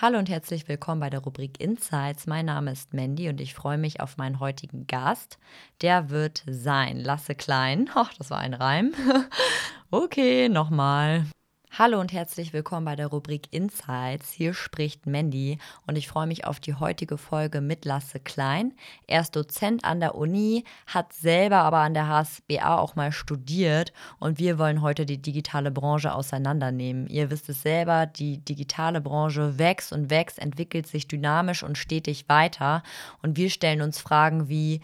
[0.00, 2.28] Hallo und herzlich willkommen bei der Rubrik Insights.
[2.28, 5.38] Mein Name ist Mandy und ich freue mich auf meinen heutigen Gast.
[5.80, 7.90] Der wird sein Lasse Klein.
[7.96, 8.94] Ach, das war ein Reim.
[9.90, 11.24] okay, nochmal.
[11.70, 14.32] Hallo und herzlich willkommen bei der Rubrik Insights.
[14.32, 18.72] Hier spricht Mandy und ich freue mich auf die heutige Folge mit Lasse Klein.
[19.06, 23.92] Er ist Dozent an der Uni, hat selber aber an der HSBA auch mal studiert
[24.18, 27.06] und wir wollen heute die digitale Branche auseinandernehmen.
[27.06, 32.28] Ihr wisst es selber, die digitale Branche wächst und wächst, entwickelt sich dynamisch und stetig
[32.28, 32.82] weiter
[33.22, 34.80] und wir stellen uns Fragen wie,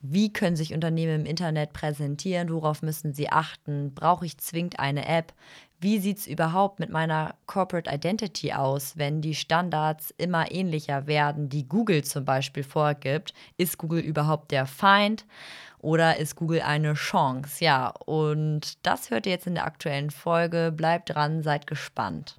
[0.00, 2.50] wie können sich Unternehmen im Internet präsentieren?
[2.52, 3.94] Worauf müssen sie achten?
[3.94, 5.32] Brauche ich zwingend eine App?
[5.78, 11.48] Wie sieht es überhaupt mit meiner Corporate Identity aus, wenn die Standards immer ähnlicher werden,
[11.48, 13.34] die Google zum Beispiel vorgibt?
[13.58, 15.26] Ist Google überhaupt der Feind
[15.78, 17.62] oder ist Google eine Chance?
[17.62, 20.72] Ja, und das hört ihr jetzt in der aktuellen Folge.
[20.74, 22.36] Bleibt dran, seid gespannt.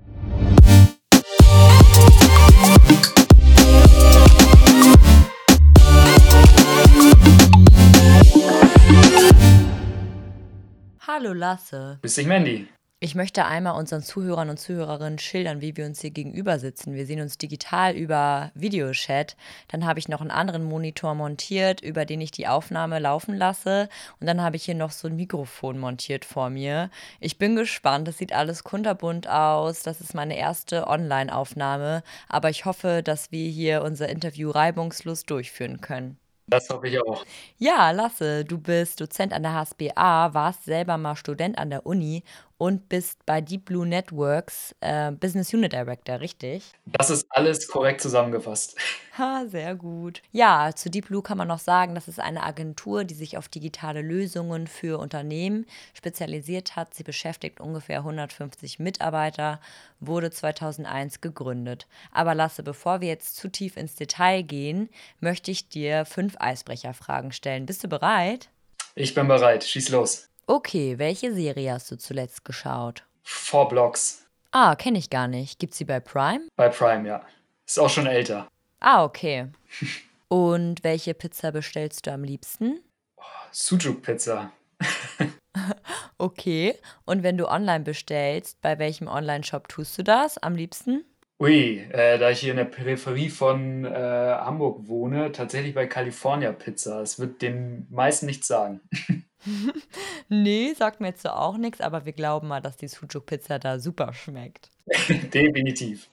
[11.07, 11.99] Hallo Lasse.
[12.01, 12.67] Grüß dich, Mandy.
[12.99, 16.95] Ich möchte einmal unseren Zuhörern und Zuhörerinnen schildern, wie wir uns hier gegenüber sitzen.
[16.95, 19.35] Wir sehen uns digital über Videochat.
[19.67, 23.87] Dann habe ich noch einen anderen Monitor montiert, über den ich die Aufnahme laufen lasse.
[24.19, 26.89] Und dann habe ich hier noch so ein Mikrofon montiert vor mir.
[27.19, 28.07] Ich bin gespannt.
[28.07, 29.83] Es sieht alles kunterbunt aus.
[29.83, 32.01] Das ist meine erste Online-Aufnahme.
[32.29, 36.17] Aber ich hoffe, dass wir hier unser Interview reibungslos durchführen können.
[36.49, 37.25] Das hoffe ich auch.
[37.57, 42.23] Ja, Lasse, du bist Dozent an der HSBA, warst selber mal Student an der Uni
[42.57, 46.63] und bist bei Deep Blue Networks äh, Business Unit Director, richtig?
[46.85, 48.75] Das ist alles korrekt zusammengefasst.
[49.17, 50.21] Ha, sehr gut.
[50.31, 53.47] Ja, zu Deep Blue kann man noch sagen, das ist eine Agentur, die sich auf
[53.47, 56.93] digitale Lösungen für Unternehmen spezialisiert hat.
[56.93, 59.59] Sie beschäftigt ungefähr 150 Mitarbeiter,
[59.99, 61.87] wurde 2001 gegründet.
[62.11, 67.31] Aber Lasse, bevor wir jetzt zu tief ins Detail gehen, möchte ich dir fünf Eisbrecherfragen
[67.31, 67.65] stellen.
[67.65, 68.49] Bist du bereit?
[68.95, 69.63] Ich bin bereit.
[69.63, 70.26] Schieß los.
[70.49, 73.05] Okay, welche Serie hast du zuletzt geschaut?
[73.21, 74.25] Four Blocks.
[74.51, 75.59] Ah, kenne ich gar nicht.
[75.59, 76.47] Gibt sie bei Prime?
[76.55, 77.21] Bei Prime, ja.
[77.65, 78.47] Ist auch schon älter.
[78.79, 79.47] Ah, okay.
[80.29, 82.79] Und welche Pizza bestellst du am liebsten?
[83.17, 84.53] Oh, Sujuk-Pizza.
[86.17, 86.75] okay.
[87.03, 91.03] Und wenn du online bestellst, bei welchem Online-Shop tust du das am liebsten?
[91.41, 96.53] Ui, äh, da ich hier in der Peripherie von äh, Hamburg wohne, tatsächlich bei California
[96.53, 97.01] Pizza.
[97.01, 98.79] Es wird den meisten nichts sagen.
[100.29, 103.79] Nee, sagt mir jetzt so auch nichts, aber wir glauben mal, dass die Sucuk-Pizza da
[103.79, 104.69] super schmeckt.
[105.33, 106.09] Definitiv.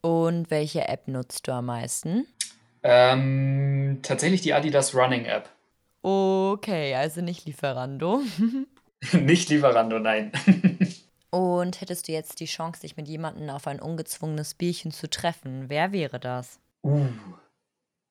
[0.00, 2.26] Und welche App nutzt du am meisten?
[2.82, 5.48] Ähm, tatsächlich die Adidas Running App.
[6.02, 8.22] Okay, also nicht Lieferando.
[9.12, 10.30] Nicht Lieferando, nein.
[11.30, 15.68] Und hättest du jetzt die Chance, dich mit jemandem auf ein ungezwungenes Bierchen zu treffen,
[15.68, 16.58] wer wäre das?
[16.82, 17.06] Uh,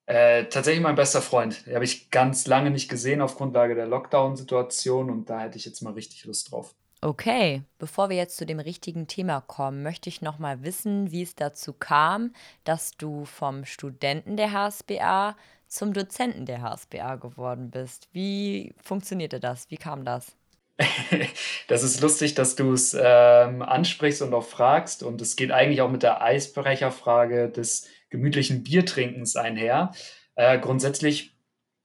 [0.09, 1.67] äh, tatsächlich mein bester Freund.
[1.67, 5.65] Den habe ich ganz lange nicht gesehen auf Grundlage der Lockdown-Situation und da hätte ich
[5.65, 6.73] jetzt mal richtig Lust drauf.
[7.01, 11.21] Okay, bevor wir jetzt zu dem richtigen Thema kommen, möchte ich noch mal wissen, wie
[11.21, 12.33] es dazu kam,
[12.63, 15.35] dass du vom Studenten der HSBA
[15.67, 18.09] zum Dozenten der HSBA geworden bist.
[18.11, 19.69] Wie funktionierte das?
[19.69, 20.35] Wie kam das?
[21.67, 25.03] das ist lustig, dass du es ähm, ansprichst und auch fragst.
[25.03, 29.91] Und es geht eigentlich auch mit der Eisbrecherfrage des gemütlichen Biertrinkens einher.
[30.35, 31.35] Äh, grundsätzlich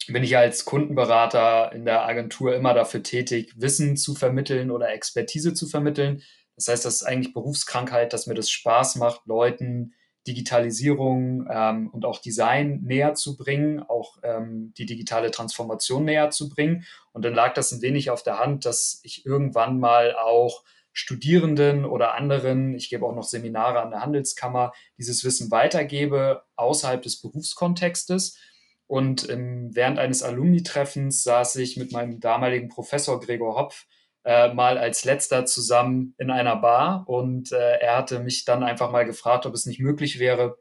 [0.07, 5.55] bin ich als Kundenberater in der Agentur immer dafür tätig, Wissen zu vermitteln oder Expertise
[5.55, 6.23] zu vermitteln.
[6.57, 9.95] Das heißt, das ist eigentlich Berufskrankheit, dass mir das Spaß macht, Leuten
[10.27, 16.49] Digitalisierung ähm, und auch Design näher zu bringen, auch ähm, die digitale Transformation näher zu
[16.49, 16.85] bringen.
[17.13, 21.85] Und dann lag das ein wenig auf der Hand, dass ich irgendwann mal auch Studierenden
[21.85, 27.21] oder anderen, ich gebe auch noch Seminare an der Handelskammer, dieses Wissen weitergebe außerhalb des
[27.21, 28.39] Berufskontextes.
[28.87, 33.87] Und ähm, während eines Alumni-Treffens saß ich mit meinem damaligen Professor Gregor Hopf
[34.25, 38.91] äh, mal als letzter zusammen in einer Bar und äh, er hatte mich dann einfach
[38.91, 40.59] mal gefragt, ob es nicht möglich wäre,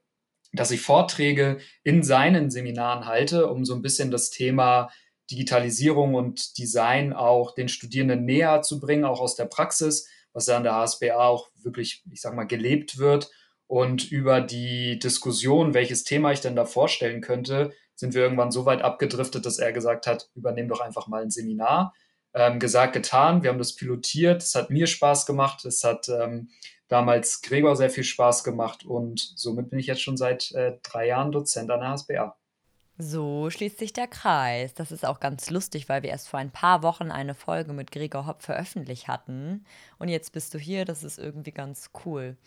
[0.52, 4.90] dass ich Vorträge in seinen Seminaren halte, um so ein bisschen das Thema
[5.32, 10.58] Digitalisierung und Design auch den Studierenden näher zu bringen, auch aus der Praxis, was ja
[10.58, 13.32] an der HSBA auch wirklich, ich sag mal, gelebt wird.
[13.68, 18.66] Und über die Diskussion, welches Thema ich denn da vorstellen könnte, sind wir irgendwann so
[18.66, 21.94] weit abgedriftet, dass er gesagt hat, übernehm doch einfach mal ein Seminar
[22.34, 23.44] ähm, gesagt, getan.
[23.44, 24.42] Wir haben das pilotiert.
[24.42, 25.66] Es hat mir Spaß gemacht.
[25.66, 26.50] Es hat ähm,
[26.88, 28.86] damals Gregor sehr viel Spaß gemacht.
[28.86, 32.38] Und somit bin ich jetzt schon seit äh, drei Jahren Dozent an der HSBA.
[33.06, 34.74] So schließt sich der Kreis.
[34.74, 37.92] Das ist auch ganz lustig, weil wir erst vor ein paar Wochen eine Folge mit
[37.92, 39.66] Gregor Hopp veröffentlicht hatten.
[40.00, 40.86] Und jetzt bist du hier.
[40.86, 42.38] Das ist irgendwie ganz cool.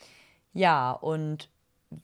[0.55, 1.51] Ja, und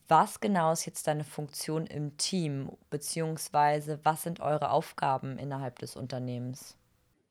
[0.06, 5.96] was genau ist jetzt deine Funktion im Team, beziehungsweise was sind eure Aufgaben innerhalb des
[5.96, 6.76] Unternehmens?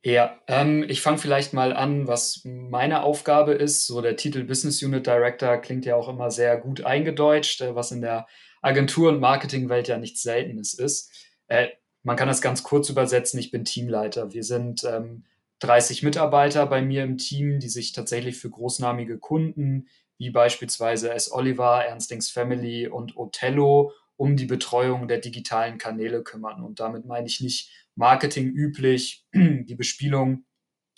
[0.03, 3.85] Ja, ähm, ich fange vielleicht mal an, was meine Aufgabe ist.
[3.85, 7.91] So der Titel Business Unit Director klingt ja auch immer sehr gut eingedeutscht, äh, was
[7.91, 8.25] in der
[8.61, 11.11] Agentur- und Marketingwelt ja nichts Seltenes ist.
[11.47, 11.69] Äh,
[12.03, 14.33] man kann das ganz kurz übersetzen, ich bin Teamleiter.
[14.33, 15.25] Wir sind ähm,
[15.59, 19.87] 30 Mitarbeiter bei mir im Team, die sich tatsächlich für großnamige Kunden
[20.17, 21.31] wie beispielsweise S.
[21.31, 26.63] Oliver, Ernstings Family und Othello um die Betreuung der digitalen Kanäle kümmern.
[26.63, 30.45] Und damit meine ich nicht Marketing üblich, die Bespielung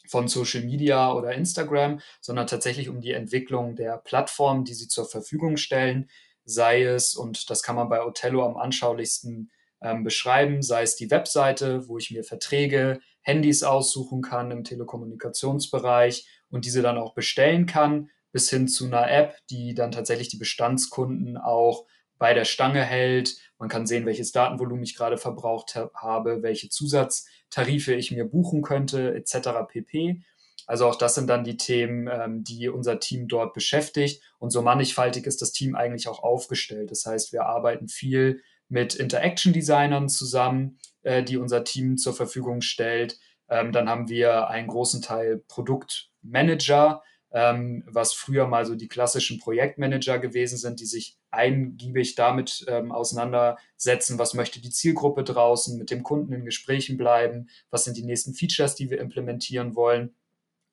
[0.08, 5.06] von Social Media oder Instagram, sondern tatsächlich um die Entwicklung der Plattform, die sie zur
[5.06, 6.10] Verfügung stellen,
[6.46, 9.52] sei es, und das kann man bei Othello am anschaulichsten
[9.82, 16.28] ähm, beschreiben, sei es die Webseite, wo ich mir Verträge, Handys aussuchen kann im Telekommunikationsbereich
[16.50, 20.38] und diese dann auch bestellen kann, bis hin zu einer App, die dann tatsächlich die
[20.38, 21.86] Bestandskunden auch
[22.18, 23.38] bei der Stange hält.
[23.58, 29.14] Man kann sehen, welches Datenvolumen ich gerade verbraucht habe, welche Zusatztarife ich mir buchen könnte,
[29.14, 29.50] etc.
[29.68, 30.22] pp.
[30.68, 34.22] Also auch das sind dann die Themen, ähm, die unser Team dort beschäftigt.
[34.40, 36.92] Und so mannigfaltig ist das Team eigentlich auch aufgestellt.
[36.92, 43.20] Das heißt, wir arbeiten viel mit Interaction-Designern zusammen, äh, die unser Team zur Verfügung stellt.
[43.50, 49.40] Ähm, dann haben wir einen großen Teil Produktmanager, ähm, was früher mal so die klassischen
[49.40, 55.90] Projektmanager gewesen sind, die sich eingiebig damit ähm, auseinandersetzen, was möchte die Zielgruppe draußen, mit
[55.90, 60.16] dem Kunden in Gesprächen bleiben, was sind die nächsten Features, die wir implementieren wollen.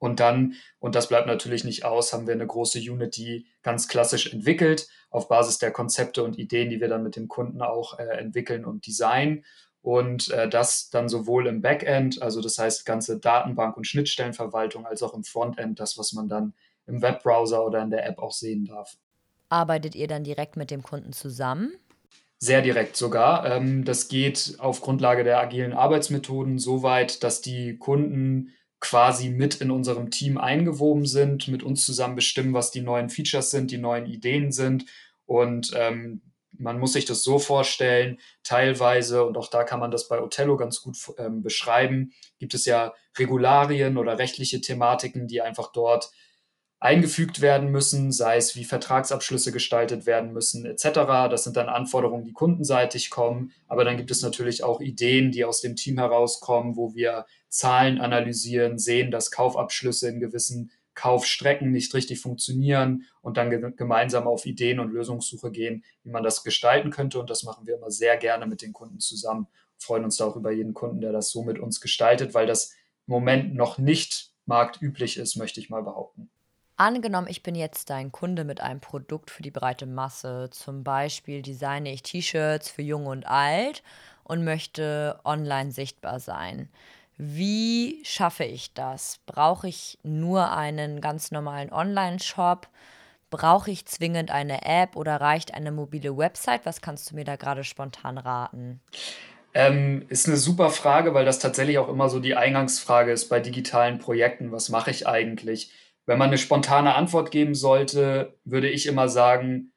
[0.00, 3.86] Und dann, und das bleibt natürlich nicht aus, haben wir eine große Unit, die ganz
[3.86, 7.98] klassisch entwickelt, auf Basis der Konzepte und Ideen, die wir dann mit dem Kunden auch
[7.98, 9.44] äh, entwickeln und designen.
[9.82, 15.02] Und äh, das dann sowohl im Backend, also das heißt ganze Datenbank- und Schnittstellenverwaltung, als
[15.02, 16.54] auch im Frontend, das, was man dann
[16.86, 18.96] im Webbrowser oder in der App auch sehen darf.
[19.50, 21.72] Arbeitet ihr dann direkt mit dem Kunden zusammen?
[22.38, 23.44] Sehr direkt sogar.
[23.44, 29.56] Ähm, das geht auf Grundlage der agilen Arbeitsmethoden so weit, dass die Kunden quasi mit
[29.56, 33.78] in unserem Team eingewoben sind, mit uns zusammen bestimmen, was die neuen Features sind, die
[33.78, 34.86] neuen Ideen sind.
[35.26, 36.22] Und ähm,
[36.52, 40.56] man muss sich das so vorstellen, teilweise, und auch da kann man das bei Othello
[40.56, 46.10] ganz gut ähm, beschreiben, gibt es ja Regularien oder rechtliche Thematiken, die einfach dort
[46.80, 50.82] eingefügt werden müssen, sei es wie Vertragsabschlüsse gestaltet werden müssen etc.
[51.30, 55.44] Das sind dann Anforderungen, die kundenseitig kommen, aber dann gibt es natürlich auch Ideen, die
[55.44, 61.94] aus dem Team herauskommen, wo wir Zahlen analysieren, sehen, dass Kaufabschlüsse in gewissen Kaufstrecken nicht
[61.94, 66.90] richtig funktionieren und dann ge gemeinsam auf Ideen und Lösungssuche gehen, wie man das gestalten
[66.90, 67.20] könnte.
[67.20, 69.46] Und das machen wir immer sehr gerne mit den Kunden zusammen.
[69.78, 72.72] Freuen uns da auch über jeden Kunden, der das so mit uns gestaltet, weil das
[73.06, 76.30] im Moment noch nicht marktüblich ist, möchte ich mal behaupten.
[76.76, 80.48] Angenommen, ich bin jetzt dein Kunde mit einem Produkt für die breite Masse.
[80.50, 83.82] Zum Beispiel designe ich T-Shirts für Jung und Alt
[84.24, 86.70] und möchte online sichtbar sein.
[87.22, 89.20] Wie schaffe ich das?
[89.26, 92.66] Brauche ich nur einen ganz normalen Online-Shop?
[93.28, 96.64] Brauche ich zwingend eine App oder reicht eine mobile Website?
[96.64, 98.80] Was kannst du mir da gerade spontan raten?
[99.52, 103.38] Ähm, ist eine super Frage, weil das tatsächlich auch immer so die Eingangsfrage ist bei
[103.38, 104.50] digitalen Projekten.
[104.50, 105.72] Was mache ich eigentlich?
[106.06, 109.72] Wenn man eine spontane Antwort geben sollte, würde ich immer sagen,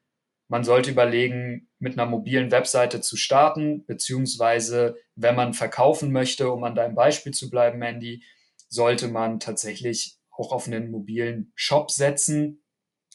[0.54, 6.64] man sollte überlegen, mit einer mobilen Webseite zu starten, beziehungsweise wenn man verkaufen möchte, um
[6.64, 8.24] an deinem Beispiel zu bleiben, Mandy,
[8.70, 12.64] sollte man tatsächlich auch auf einen mobilen Shop setzen.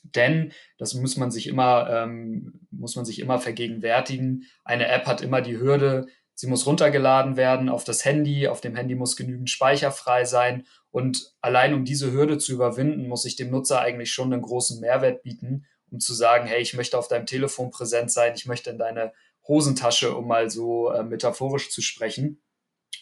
[0.02, 4.42] Denn, das muss man sich immer, ähm, muss man sich immer vergegenwärtigen.
[4.64, 8.74] Eine App hat immer die Hürde, sie muss runtergeladen werden auf das Handy, auf dem
[8.74, 10.66] Handy muss genügend Speicher frei sein.
[10.90, 14.80] Und allein um diese Hürde zu überwinden, muss ich dem Nutzer eigentlich schon einen großen
[14.80, 18.70] Mehrwert bieten um zu sagen, hey, ich möchte auf deinem Telefon präsent sein, ich möchte
[18.70, 19.12] in deine
[19.46, 22.40] Hosentasche, um mal so äh, metaphorisch zu sprechen.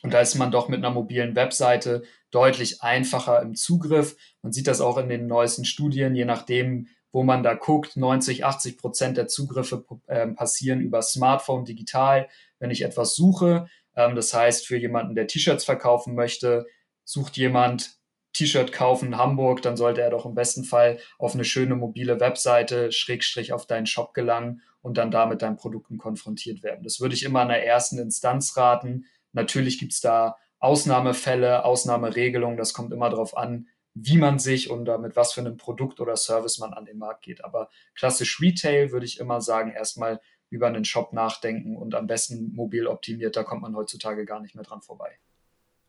[0.02, 4.16] Und da ist man doch mit einer mobilen Webseite deutlich einfacher im Zugriff.
[4.42, 8.44] Man sieht das auch in den neuesten Studien, je nachdem, wo man da guckt, 90,
[8.44, 12.28] 80 Prozent der Zugriffe äh, passieren über Smartphone digital,
[12.58, 13.68] wenn ich etwas suche.
[13.96, 16.66] Ähm, das heißt, für jemanden, der T-Shirts verkaufen möchte,
[17.04, 17.95] sucht jemand
[18.36, 22.20] T-Shirt kaufen in Hamburg, dann sollte er doch im besten Fall auf eine schöne mobile
[22.20, 26.82] Webseite, Schrägstrich auf deinen Shop gelangen und dann da mit deinen Produkten konfrontiert werden.
[26.84, 29.06] Das würde ich immer in der ersten Instanz raten.
[29.32, 32.58] Natürlich gibt es da Ausnahmefälle, Ausnahmeregelungen.
[32.58, 36.16] Das kommt immer darauf an, wie man sich und mit was für einem Produkt oder
[36.16, 37.42] Service man an den Markt geht.
[37.42, 42.52] Aber klassisch Retail würde ich immer sagen, erstmal über einen Shop nachdenken und am besten
[42.54, 43.36] mobil optimiert.
[43.36, 45.18] Da kommt man heutzutage gar nicht mehr dran vorbei.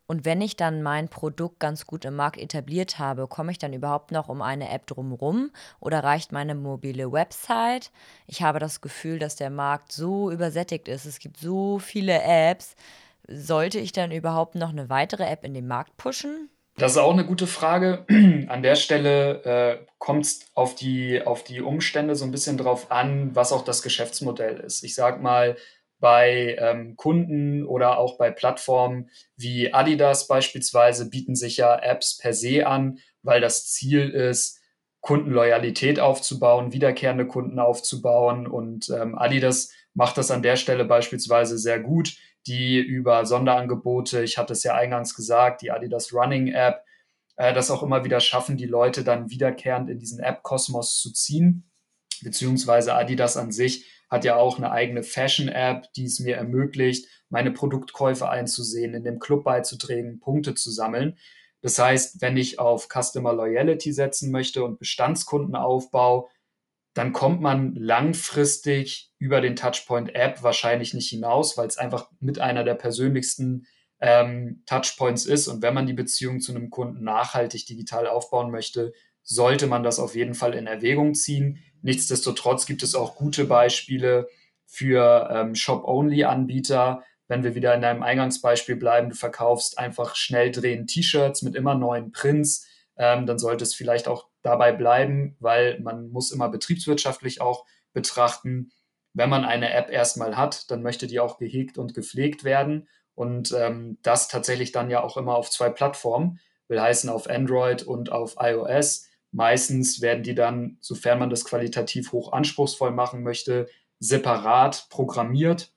[0.08, 3.74] Und wenn ich dann mein Produkt ganz gut im Markt etabliert habe, komme ich dann
[3.74, 7.92] überhaupt noch um eine App drumherum oder reicht meine mobile Website?
[8.26, 11.06] Ich habe das Gefühl, dass der Markt so übersättigt ist.
[11.06, 12.76] Es gibt so viele Apps.
[13.28, 16.50] Sollte ich dann überhaupt noch eine weitere App in den Markt pushen?
[16.78, 18.06] Das ist auch eine gute Frage.
[18.48, 22.92] An der Stelle äh, kommt es auf die, auf die Umstände so ein bisschen drauf
[22.92, 24.84] an, was auch das Geschäftsmodell ist.
[24.84, 25.58] Ich sage mal,
[26.00, 32.34] bei ähm, Kunden oder auch bei Plattformen wie Adidas beispielsweise bieten sich ja Apps per
[32.34, 34.60] se an, weil das Ziel ist,
[35.02, 38.46] Kundenloyalität aufzubauen, wiederkehrende Kunden aufzubauen.
[38.46, 44.38] Und ähm, Adidas macht das an der Stelle beispielsweise sehr gut, die über Sonderangebote, ich
[44.38, 46.84] hatte es ja eingangs gesagt, die Adidas Running App,
[47.38, 51.70] äh, das auch immer wieder schaffen, die Leute dann wiederkehrend in diesen App-Kosmos zu ziehen,
[52.22, 57.52] beziehungsweise Adidas an sich hat ja auch eine eigene Fashion-App, die es mir ermöglicht, meine
[57.52, 61.18] Produktkäufe einzusehen, in dem Club beizutragen, Punkte zu sammeln.
[61.62, 66.30] Das heißt, wenn ich auf Customer Loyalty setzen möchte und Bestandskundenaufbau,
[66.94, 72.40] dann kommt man langfristig über den Touchpoint App wahrscheinlich nicht hinaus, weil es einfach mit
[72.40, 73.68] einer der persönlichsten
[74.00, 75.48] ähm, Touchpoints ist.
[75.48, 80.00] Und wenn man die Beziehung zu einem Kunden nachhaltig digital aufbauen möchte, sollte man das
[80.00, 81.60] auf jeden Fall in Erwägung ziehen.
[81.82, 84.28] Nichtsdestotrotz gibt es auch gute Beispiele
[84.66, 87.04] für ähm, Shop-Only-Anbieter.
[87.28, 91.76] Wenn wir wieder in deinem Eingangsbeispiel bleiben, du verkaufst einfach schnell drehend T-Shirts mit immer
[91.76, 92.68] neuen Prints,
[92.98, 98.72] ähm, dann sollte es vielleicht auch dabei bleiben, weil man muss immer betriebswirtschaftlich auch betrachten.
[99.14, 102.88] Wenn man eine App erstmal hat, dann möchte die auch gehegt und gepflegt werden.
[103.16, 107.84] Und ähm, das tatsächlich dann ja auch immer auf zwei Plattformen, will heißen auf Android
[107.84, 109.07] und auf iOS.
[109.32, 113.68] Meistens werden die dann, sofern man das qualitativ hoch anspruchsvoll machen möchte,
[114.00, 115.74] separat programmiert.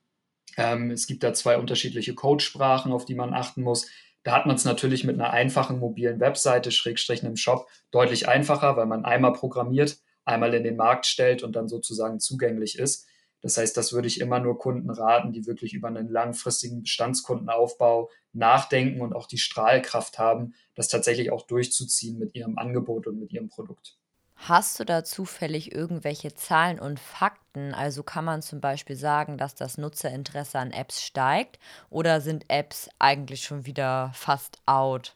[0.56, 3.88] Ähm, es gibt da zwei unterschiedliche Codesprachen, auf die man achten muss.
[4.22, 8.76] Da hat man es natürlich mit einer einfachen mobilen Webseite, Schrägstrich einem Shop, deutlich einfacher,
[8.76, 13.06] weil man einmal programmiert, einmal in den Markt stellt und dann sozusagen zugänglich ist.
[13.42, 18.10] Das heißt, das würde ich immer nur Kunden raten, die wirklich über einen langfristigen Bestandskundenaufbau
[18.32, 23.32] nachdenken und auch die Strahlkraft haben, das tatsächlich auch durchzuziehen mit ihrem Angebot und mit
[23.32, 23.96] ihrem Produkt.
[24.36, 27.74] Hast du da zufällig irgendwelche Zahlen und Fakten?
[27.74, 31.58] Also kann man zum Beispiel sagen, dass das Nutzerinteresse an Apps steigt
[31.90, 35.14] oder sind Apps eigentlich schon wieder fast out?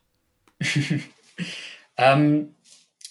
[1.97, 2.55] ähm,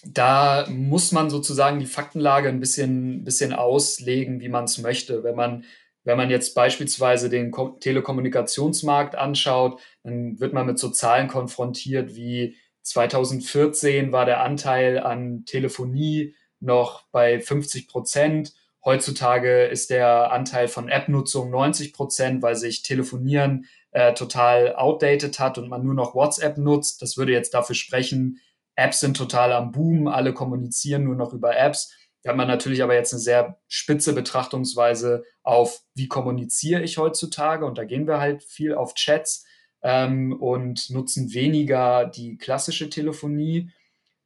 [0.04, 5.24] da muss man sozusagen die Faktenlage ein bisschen, bisschen auslegen, wie man es möchte.
[5.24, 5.64] Wenn man,
[6.04, 12.14] wenn man jetzt beispielsweise den Ko Telekommunikationsmarkt anschaut, dann wird man mit so Zahlen konfrontiert
[12.14, 18.52] wie 2014 war der Anteil an Telefonie noch bei 50 Prozent.
[18.84, 25.56] Heutzutage ist der Anteil von App-Nutzung 90 Prozent, weil sich Telefonieren äh, total outdated hat
[25.56, 27.00] und man nur noch WhatsApp nutzt.
[27.00, 28.40] Das würde jetzt dafür sprechen,
[28.76, 31.94] Apps sind total am Boom, alle kommunizieren nur noch über Apps.
[32.24, 37.66] Da hat man natürlich aber jetzt eine sehr spitze Betrachtungsweise auf, wie kommuniziere ich heutzutage.
[37.66, 39.44] Und da gehen wir halt viel auf Chats
[39.82, 43.70] ähm, und nutzen weniger die klassische Telefonie.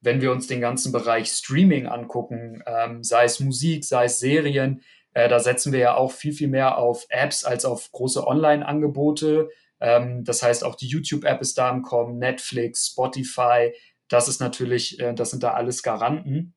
[0.01, 4.83] Wenn wir uns den ganzen Bereich Streaming angucken, ähm, sei es Musik, sei es Serien,
[5.13, 9.49] äh, da setzen wir ja auch viel, viel mehr auf Apps als auf große Online-Angebote.
[9.81, 13.73] Ähm, das heißt, auch die YouTube-App ist da im Kommen, Netflix, Spotify,
[14.09, 16.55] das ist natürlich, äh, das sind da alles Garanten.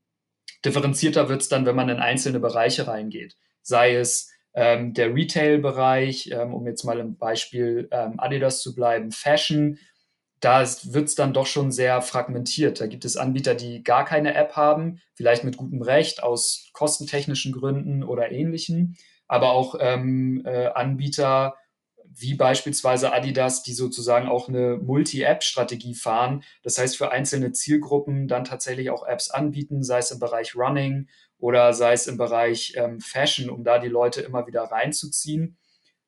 [0.66, 3.36] Differenzierter wird es dann, wenn man in einzelne Bereiche reingeht.
[3.62, 9.12] Sei es ähm, der Retail-Bereich, ähm, um jetzt mal im Beispiel ähm, Adidas zu bleiben,
[9.12, 9.78] Fashion,
[10.40, 12.82] da wird es dann doch schon sehr fragmentiert.
[12.82, 17.52] Da gibt es Anbieter, die gar keine App haben, vielleicht mit gutem Recht aus kostentechnischen
[17.52, 21.56] Gründen oder ähnlichen, aber auch ähm, äh, Anbieter,
[22.14, 26.44] wie beispielsweise Adidas, die sozusagen auch eine Multi-App-Strategie fahren.
[26.64, 31.08] Das heißt, für einzelne Zielgruppen dann tatsächlich auch Apps anbieten, sei es im Bereich Running
[31.38, 35.58] oder sei es im Bereich ähm, Fashion, um da die Leute immer wieder reinzuziehen.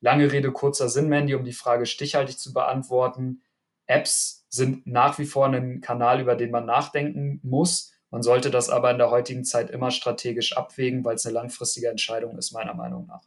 [0.01, 3.41] Lange Rede, kurzer Sinn, Mandy, um die Frage stichhaltig zu beantworten.
[3.87, 7.93] Apps sind nach wie vor ein Kanal, über den man nachdenken muss.
[8.09, 11.89] Man sollte das aber in der heutigen Zeit immer strategisch abwägen, weil es eine langfristige
[11.89, 13.23] Entscheidung ist, meiner Meinung nach.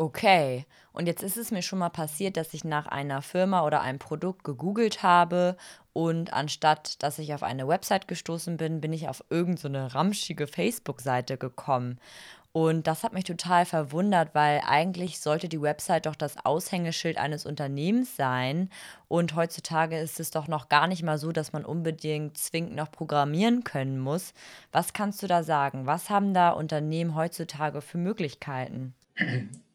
[0.00, 0.64] Okay.
[0.92, 3.98] Und jetzt ist es mir schon mal passiert, dass ich nach einer Firma oder einem
[3.98, 5.56] Produkt gegoogelt habe
[5.92, 10.46] und anstatt dass ich auf eine Website gestoßen bin, bin ich auf irgendeine so ramschige
[10.46, 11.98] Facebook-Seite gekommen.
[12.52, 17.44] Und das hat mich total verwundert, weil eigentlich sollte die Website doch das Aushängeschild eines
[17.44, 18.70] Unternehmens sein.
[19.08, 22.92] Und heutzutage ist es doch noch gar nicht mal so, dass man unbedingt zwingend noch
[22.92, 24.32] programmieren können muss.
[24.70, 25.86] Was kannst du da sagen?
[25.86, 28.94] Was haben da Unternehmen heutzutage für Möglichkeiten?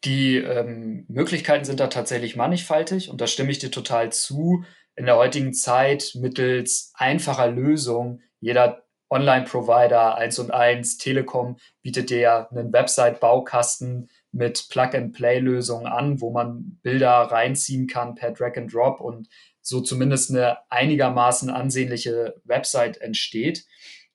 [0.04, 4.64] Die ähm, Möglichkeiten sind da tatsächlich mannigfaltig und da stimme ich dir total zu.
[4.96, 12.18] in der heutigen Zeit mittels einfacher Lösungen, jeder Online-Provider, eins und eins, Telekom bietet dir
[12.18, 19.00] ja einen Website-Baukasten mit Plug-and-Play-Lösungen an, wo man Bilder reinziehen kann per Drag and Drop
[19.00, 19.28] und
[19.60, 23.64] so zumindest eine einigermaßen ansehnliche Website entsteht.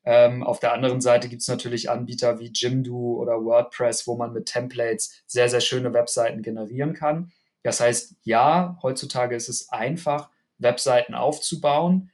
[0.06, 4.34] Ähm, auf der anderen Seite gibt es natürlich Anbieter wie Jimdo oder WordPress, wo man
[4.34, 7.32] mit Templates sehr, sehr schöne Webseiten generieren kann.
[7.64, 12.12] Das heißt, ja, heutzutage ist es einfach, Webseiten aufzubauen.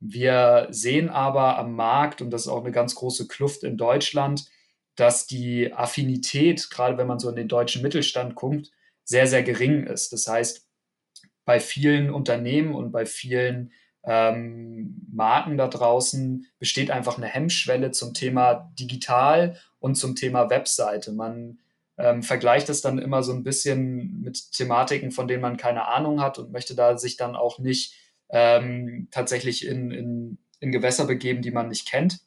[0.00, 4.46] Wir sehen aber am Markt, und das ist auch eine ganz große Kluft in Deutschland,
[4.94, 8.70] dass die Affinität, gerade wenn man so in den deutschen Mittelstand guckt,
[9.04, 10.12] sehr, sehr gering ist.
[10.12, 10.66] Das heißt,
[11.44, 13.72] bei vielen Unternehmen und bei vielen
[14.06, 21.12] ähm, Marken da draußen besteht einfach eine Hemmschwelle zum Thema digital und zum Thema Webseite.
[21.12, 21.58] Man
[21.98, 26.20] ähm, vergleicht es dann immer so ein bisschen mit Thematiken, von denen man keine Ahnung
[26.20, 27.94] hat und möchte da sich dann auch nicht
[28.28, 32.20] ähm, tatsächlich in, in, in Gewässer begeben, die man nicht kennt.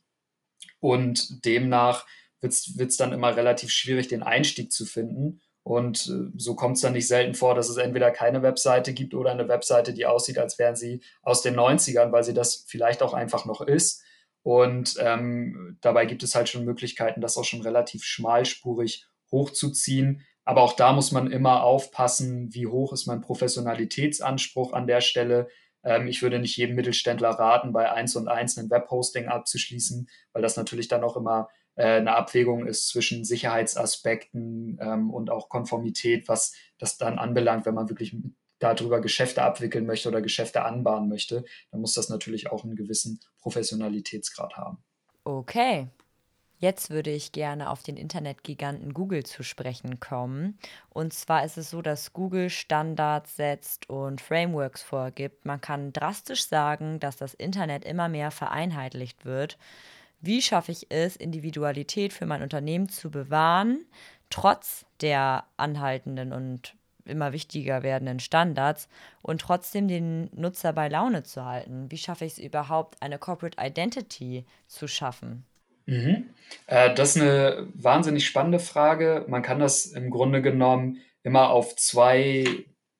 [0.79, 2.05] Und demnach
[2.41, 5.41] wird es dann immer relativ schwierig, den Einstieg zu finden.
[5.69, 9.13] Und äh, so kommt es dann nicht selten vor, dass es entweder keine Webseite gibt
[9.13, 13.03] oder eine Webseite, die aussieht, als wären sie aus den 90ern, weil sie das vielleicht
[13.03, 14.01] auch einfach noch ist.
[14.41, 20.25] Und ähm, dabei gibt es halt schon Möglichkeiten, das auch schon relativ schmalspurig hochzuziehen.
[20.43, 25.49] Aber auch da muss man immer aufpassen, wie hoch ist mein Professionalitätsanspruch an der Stelle.
[25.83, 30.41] Ähm, ich würde nicht jedem Mittelständler raten, bei eins und eins ein Webhosting abzuschließen, weil
[30.41, 31.47] das natürlich dann auch immer
[31.83, 37.89] eine Abwägung ist zwischen Sicherheitsaspekten ähm, und auch Konformität, was das dann anbelangt, wenn man
[37.89, 38.15] wirklich
[38.59, 43.19] darüber Geschäfte abwickeln möchte oder Geschäfte anbahnen möchte, dann muss das natürlich auch einen gewissen
[43.39, 44.83] Professionalitätsgrad haben.
[45.23, 45.87] Okay,
[46.61, 50.59] Jetzt würde ich gerne auf den Internetgiganten Google zu sprechen kommen.
[50.89, 55.45] Und zwar ist es so, dass Google Standards setzt und Frameworks vorgibt.
[55.45, 59.57] Man kann drastisch sagen, dass das Internet immer mehr vereinheitlicht wird.
[60.21, 63.85] Wie schaffe ich es, Individualität für mein Unternehmen zu bewahren,
[64.29, 68.87] trotz der anhaltenden und immer wichtiger werdenden Standards
[69.21, 71.89] und trotzdem den Nutzer bei Laune zu halten?
[71.89, 75.45] Wie schaffe ich es überhaupt, eine Corporate Identity zu schaffen?
[75.85, 76.29] Mhm.
[76.67, 79.25] Äh, das ist eine wahnsinnig spannende Frage.
[79.27, 82.45] Man kann das im Grunde genommen immer auf zwei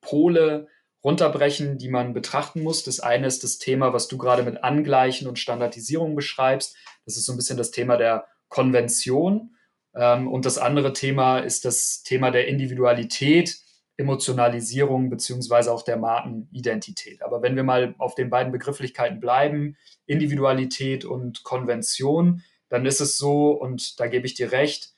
[0.01, 0.67] Pole
[1.03, 2.83] runterbrechen, die man betrachten muss.
[2.83, 6.75] Das eine ist das Thema, was du gerade mit Angleichen und Standardisierung beschreibst.
[7.05, 9.55] Das ist so ein bisschen das Thema der Konvention.
[9.95, 13.57] Ähm, und das andere Thema ist das Thema der Individualität,
[13.97, 17.21] Emotionalisierung beziehungsweise auch der Markenidentität.
[17.21, 23.17] Aber wenn wir mal auf den beiden Begrifflichkeiten bleiben, Individualität und Konvention, dann ist es
[23.17, 24.93] so, und da gebe ich dir recht,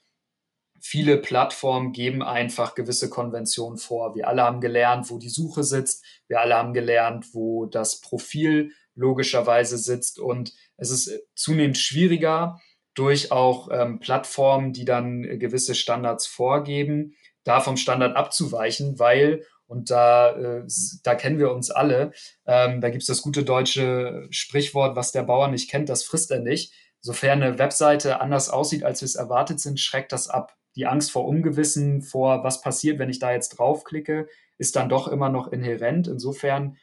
[0.81, 4.15] viele Plattformen geben einfach gewisse Konventionen vor.
[4.15, 6.03] Wir alle haben gelernt, wo die Suche sitzt.
[6.27, 10.19] Wir alle haben gelernt, wo das Profil logischerweise sitzt.
[10.19, 12.59] Und es ist zunehmend schwieriger,
[12.93, 19.89] durch auch ähm, Plattformen, die dann gewisse Standards vorgeben, da vom Standard abzuweichen, weil, und
[19.89, 20.63] da, äh,
[21.03, 22.11] da kennen wir uns alle,
[22.45, 26.31] ähm, da gibt es das gute deutsche Sprichwort, was der Bauer nicht kennt, das frisst
[26.31, 26.73] er nicht.
[26.99, 30.55] Sofern eine Webseite anders aussieht, als wir es erwartet sind, schreckt das ab.
[30.75, 35.07] Die Angst vor Ungewissen, vor was passiert, wenn ich da jetzt draufklicke, ist dann doch
[35.07, 36.07] immer noch inhärent.
[36.07, 36.77] Insofern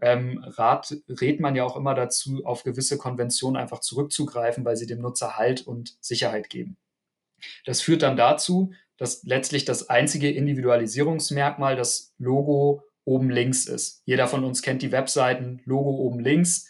[0.00, 4.86] ähm, rat, rät man ja auch immer dazu, auf gewisse Konventionen einfach zurückzugreifen, weil sie
[4.86, 6.76] dem Nutzer Halt und Sicherheit geben.
[7.64, 14.02] Das führt dann dazu, dass letztlich das einzige Individualisierungsmerkmal das Logo oben links ist.
[14.04, 16.68] Jeder von uns kennt die Webseiten, Logo oben links.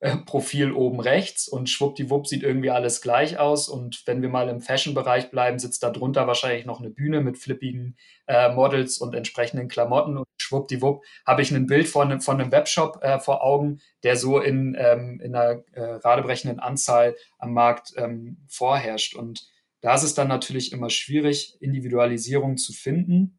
[0.00, 3.68] Äh, Profil oben rechts und schwuppdiwupp sieht irgendwie alles gleich aus.
[3.68, 7.38] Und wenn wir mal im Fashion-Bereich bleiben, sitzt da drunter wahrscheinlich noch eine Bühne mit
[7.38, 10.18] flippigen äh, Models und entsprechenden Klamotten.
[10.18, 14.38] Und schwuppdiwupp habe ich ein Bild von, von einem Webshop äh, vor Augen, der so
[14.38, 19.14] in, ähm, in einer äh, radebrechenden Anzahl am Markt ähm, vorherrscht.
[19.14, 19.48] Und
[19.80, 23.38] da ist es dann natürlich immer schwierig, Individualisierung zu finden.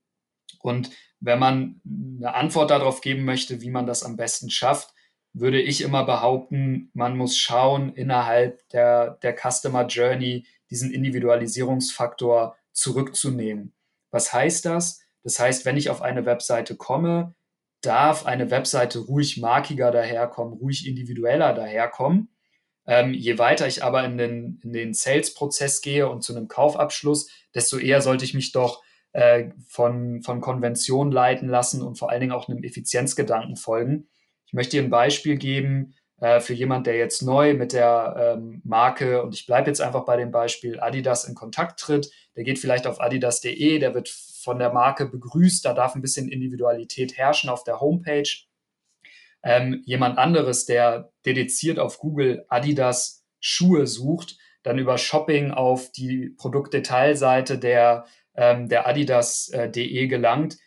[0.59, 0.89] Und
[1.19, 4.95] wenn man eine Antwort darauf geben möchte, wie man das am besten schafft,
[5.39, 13.73] würde ich immer behaupten, man muss schauen, innerhalb der, der Customer Journey diesen Individualisierungsfaktor zurückzunehmen.
[14.11, 15.01] Was heißt das?
[15.23, 17.35] Das heißt, wenn ich auf eine Webseite komme,
[17.81, 22.29] darf eine Webseite ruhig markiger daherkommen, ruhig individueller daherkommen.
[22.85, 27.29] Ähm, je weiter ich aber in den, in den Sales-Prozess gehe und zu einem Kaufabschluss,
[27.53, 32.21] desto eher sollte ich mich doch äh, von, von Konventionen leiten lassen und vor allen
[32.21, 34.07] Dingen auch einem Effizienzgedanken folgen.
[34.47, 38.61] Ich möchte dir ein Beispiel geben äh, für jemand, der jetzt neu mit der ähm,
[38.63, 42.09] Marke, und ich bleibe jetzt einfach bei dem Beispiel Adidas in Kontakt tritt.
[42.35, 46.29] Der geht vielleicht auf adidas.de, der wird von der Marke begrüßt, da darf ein bisschen
[46.29, 48.29] Individualität herrschen auf der Homepage.
[49.43, 56.29] ähm, jemand anderes, der dediziert auf Google Adidas Schuhe sucht, dann über Shopping auf die
[56.37, 58.05] Produktdetailseite der,
[58.35, 60.57] ähm, der Adidas.de äh, gelangt,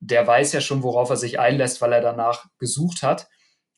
[0.00, 3.28] der weiß ja schon, worauf er sich einlässt, weil er danach gesucht hat.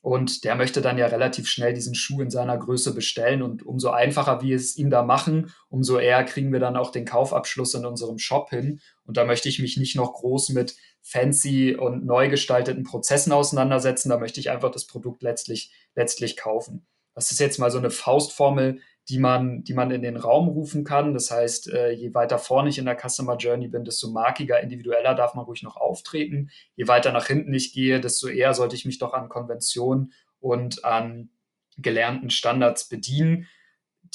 [0.03, 3.43] Und der möchte dann ja relativ schnell diesen Schuh in seiner Größe bestellen.
[3.43, 7.05] Und umso einfacher wir es ihm da machen, umso eher kriegen wir dann auch den
[7.05, 8.81] Kaufabschluss in unserem Shop hin.
[9.05, 14.09] Und da möchte ich mich nicht noch groß mit fancy und neu gestalteten Prozessen auseinandersetzen.
[14.09, 16.87] Da möchte ich einfach das Produkt letztlich, letztlich kaufen.
[17.13, 18.79] Das ist jetzt mal so eine Faustformel,
[19.11, 21.13] die man, die man in den Raum rufen kann.
[21.13, 25.13] Das heißt, äh, je weiter vorne ich in der Customer Journey bin, desto markiger, individueller
[25.15, 26.49] darf man ruhig noch auftreten.
[26.77, 30.85] Je weiter nach hinten ich gehe, desto eher sollte ich mich doch an Konventionen und
[30.85, 31.29] an
[31.77, 33.47] gelernten Standards bedienen.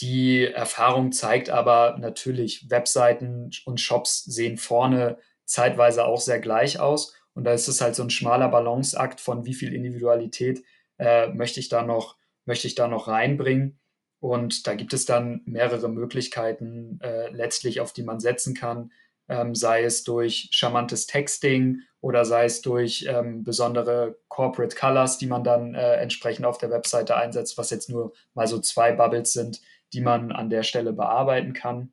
[0.01, 7.15] Die Erfahrung zeigt aber natürlich, Webseiten und Shops sehen vorne zeitweise auch sehr gleich aus.
[7.35, 10.65] Und da ist es halt so ein schmaler Balanceakt von wie viel Individualität
[10.99, 13.79] äh, möchte ich da noch, möchte ich da noch reinbringen.
[14.21, 18.91] Und da gibt es dann mehrere Möglichkeiten äh, letztlich, auf die man setzen kann,
[19.29, 25.27] ähm, sei es durch charmantes Texting oder sei es durch ähm, besondere Corporate Colors, die
[25.27, 29.33] man dann äh, entsprechend auf der Webseite einsetzt, was jetzt nur mal so zwei Bubbles
[29.33, 29.61] sind,
[29.93, 31.93] die man an der Stelle bearbeiten kann.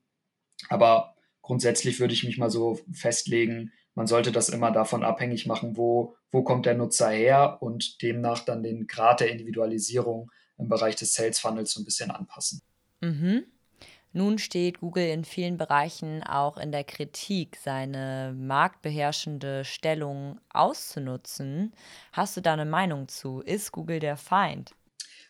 [0.69, 5.77] Aber grundsätzlich würde ich mich mal so festlegen, man sollte das immer davon abhängig machen,
[5.77, 10.95] wo, wo kommt der Nutzer her und demnach dann den Grad der Individualisierung im Bereich
[10.95, 12.61] des Sales Funnels so ein bisschen anpassen.
[13.01, 13.45] Mhm.
[14.15, 21.73] Nun steht Google in vielen Bereichen auch in der Kritik, seine marktbeherrschende Stellung auszunutzen.
[22.11, 23.39] Hast du da eine Meinung zu?
[23.39, 24.75] Ist Google der Feind?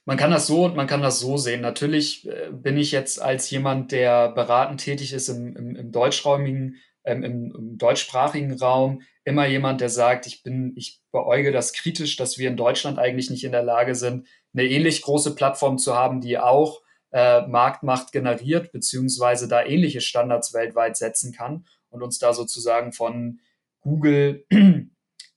[0.03, 1.61] Man kann das so und man kann das so sehen.
[1.61, 6.75] Natürlich äh, bin ich jetzt als jemand, der beratend tätig ist im, im, im deutschräumigen,
[7.05, 12.15] ähm, im, im deutschsprachigen Raum, immer jemand, der sagt, ich bin, ich beäuge das kritisch,
[12.15, 15.95] dass wir in Deutschland eigentlich nicht in der Lage sind, eine ähnlich große Plattform zu
[15.95, 22.19] haben, die auch äh, Marktmacht generiert, beziehungsweise da ähnliche Standards weltweit setzen kann und uns
[22.19, 23.39] da sozusagen von
[23.81, 24.45] Google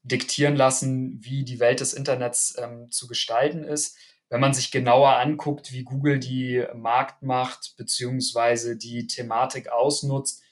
[0.03, 3.97] diktieren lassen, wie die Welt des Internets ähm, zu gestalten ist.
[4.29, 10.43] Wenn man sich genauer anguckt, wie Google die Marktmacht beziehungsweise die Thematik ausnutzt,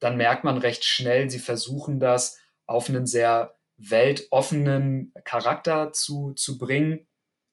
[0.00, 6.58] dann merkt man recht schnell, sie versuchen das auf einen sehr weltoffenen Charakter zu, zu
[6.58, 7.06] bringen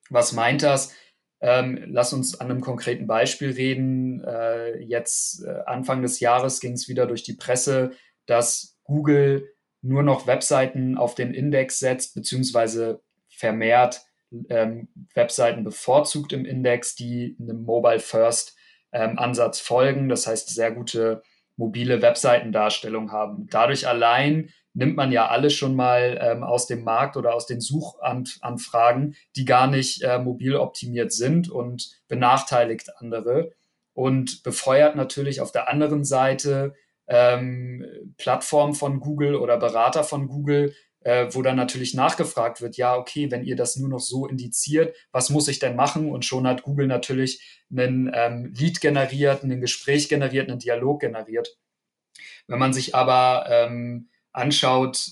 [0.09, 0.93] was meint das?
[1.39, 4.23] Ähm, lass uns an einem konkreten Beispiel reden.
[4.23, 7.91] Äh, jetzt äh, Anfang des Jahres ging es wieder durch die Presse,
[8.25, 9.47] dass Google
[9.81, 14.01] nur noch Webseiten auf den Index setzt, beziehungsweise vermehrt
[14.49, 18.57] ähm, Webseiten bevorzugt im Index, die einem Mobile First
[18.91, 20.09] ähm, Ansatz folgen.
[20.09, 21.21] Das heißt, sehr gute
[21.57, 23.47] mobile Webseitendarstellung haben.
[23.49, 27.59] Dadurch allein nimmt man ja alle schon mal ähm, aus dem Markt oder aus den
[27.59, 33.51] Suchanfragen, die gar nicht äh, mobil optimiert sind und benachteiligt andere
[33.93, 36.75] und befeuert natürlich auf der anderen Seite
[37.07, 37.83] ähm,
[38.17, 43.31] Plattformen von Google oder Berater von Google, äh, wo dann natürlich nachgefragt wird, ja, okay,
[43.31, 46.11] wenn ihr das nur noch so indiziert, was muss ich denn machen?
[46.11, 51.57] Und schon hat Google natürlich einen ähm, Lead generiert, einen Gespräch generiert, einen Dialog generiert.
[52.47, 55.11] Wenn man sich aber ähm, anschaut,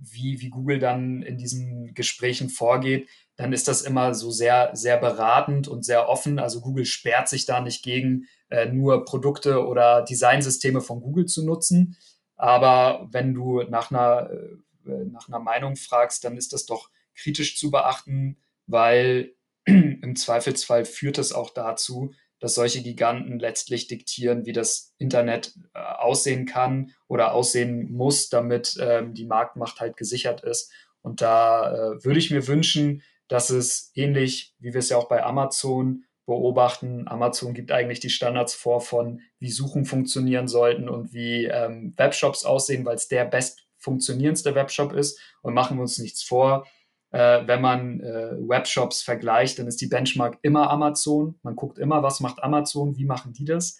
[0.00, 4.96] wie, wie Google dann in diesen Gesprächen vorgeht, dann ist das immer so sehr, sehr
[4.98, 6.38] beratend und sehr offen.
[6.38, 11.44] Also Google sperrt sich da nicht gegen, äh, nur Produkte oder Designsysteme von Google zu
[11.44, 11.96] nutzen.
[12.36, 17.58] Aber wenn du nach einer, äh, nach einer Meinung fragst, dann ist das doch kritisch
[17.58, 24.52] zu beachten, weil im Zweifelsfall führt es auch dazu, dass solche Giganten letztlich diktieren, wie
[24.52, 30.72] das Internet äh, aussehen kann oder aussehen muss, damit ähm, die Marktmacht halt gesichert ist.
[31.02, 35.08] Und da äh, würde ich mir wünschen, dass es ähnlich, wie wir es ja auch
[35.08, 41.12] bei Amazon beobachten, Amazon gibt eigentlich die Standards vor von, wie Suchen funktionieren sollten und
[41.12, 45.20] wie ähm, Webshops aussehen, weil es der best funktionierendste Webshop ist.
[45.42, 46.66] Und machen wir uns nichts vor,
[47.10, 51.38] äh, wenn man äh, Webshops vergleicht, dann ist die Benchmark immer Amazon.
[51.42, 53.78] Man guckt immer, was macht Amazon, wie machen die das.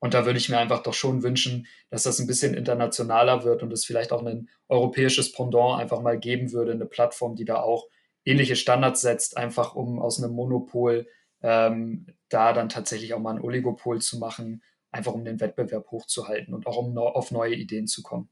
[0.00, 3.62] Und da würde ich mir einfach doch schon wünschen, dass das ein bisschen internationaler wird
[3.62, 7.62] und es vielleicht auch ein europäisches Pendant einfach mal geben würde, eine Plattform, die da
[7.62, 7.86] auch
[8.26, 11.06] ähnliche Standards setzt, einfach um aus einem Monopol
[11.42, 16.52] ähm, da dann tatsächlich auch mal ein Oligopol zu machen, einfach um den Wettbewerb hochzuhalten
[16.52, 18.28] und auch um auf neue Ideen zu kommen.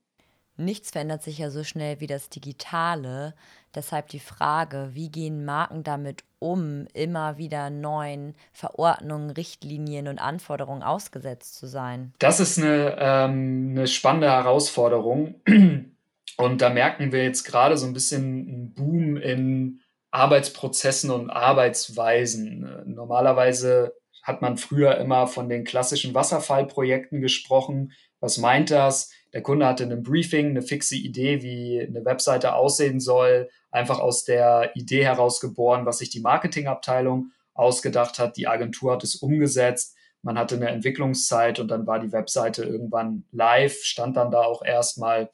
[0.57, 3.35] Nichts verändert sich ja so schnell wie das Digitale.
[3.75, 10.83] Deshalb die Frage, wie gehen Marken damit um, immer wieder neuen Verordnungen, Richtlinien und Anforderungen
[10.83, 12.13] ausgesetzt zu sein?
[12.19, 15.41] Das ist eine, ähm, eine spannende Herausforderung.
[16.39, 22.85] Und da merken wir jetzt gerade so ein bisschen einen Boom in Arbeitsprozessen und Arbeitsweisen.
[22.87, 27.93] Normalerweise hat man früher immer von den klassischen Wasserfallprojekten gesprochen.
[28.21, 29.11] Was meint das?
[29.33, 34.25] Der Kunde hatte ein Briefing, eine fixe Idee, wie eine Webseite aussehen soll, einfach aus
[34.25, 38.37] der Idee heraus geboren, was sich die Marketingabteilung ausgedacht hat.
[38.37, 39.97] Die Agentur hat es umgesetzt.
[40.23, 44.63] Man hatte eine Entwicklungszeit und dann war die Webseite irgendwann live, stand dann da auch
[44.65, 45.31] erstmal.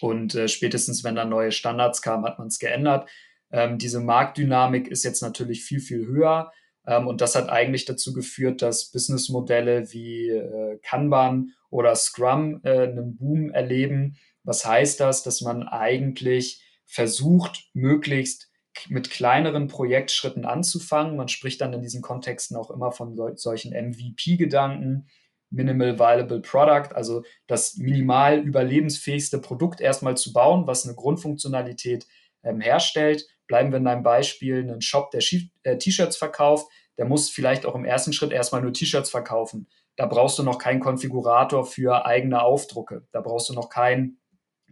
[0.00, 3.08] Und äh, spätestens, wenn dann neue Standards kamen, hat man es geändert.
[3.52, 6.52] Ähm, diese Marktdynamik ist jetzt natürlich viel, viel höher.
[6.90, 12.88] Ähm, und das hat eigentlich dazu geführt, dass Businessmodelle wie äh, Kanban oder Scrum äh,
[12.88, 14.16] einen Boom erleben.
[14.42, 15.22] Was heißt das?
[15.22, 18.50] Dass man eigentlich versucht, möglichst
[18.88, 21.16] mit kleineren Projektschritten anzufangen.
[21.16, 25.08] Man spricht dann in diesen Kontexten auch immer von solchen MVP-Gedanken,
[25.52, 32.06] Minimal Viable Product, also das minimal überlebensfähigste Produkt erstmal zu bauen, was eine Grundfunktionalität
[32.44, 33.26] ähm, herstellt.
[33.48, 35.22] Bleiben wir in einem Beispiel, einen Shop, der
[35.64, 39.66] äh, T-Shirts verkauft, der muss vielleicht auch im ersten Schritt erstmal nur T-Shirts verkaufen.
[39.96, 43.06] Da brauchst du noch keinen Konfigurator für eigene Aufdrucke.
[43.10, 44.18] Da brauchst du noch kein,